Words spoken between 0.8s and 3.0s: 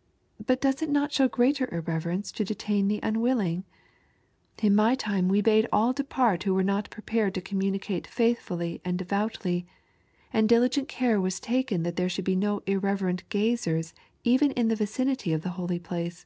it not show greater irreverence to detain the